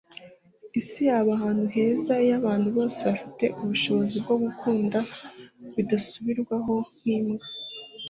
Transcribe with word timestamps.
isi 0.79 0.99
yaba 1.09 1.31
ahantu 1.37 1.65
heza 1.75 2.13
iyo 2.25 2.33
abantu 2.39 2.67
bose 2.77 2.99
bafite 3.09 3.45
ubushobozi 3.61 4.15
bwo 4.23 4.35
gukunda 4.43 4.97
bidasubirwaho 5.75 6.75
nk'imbwa 6.99 7.47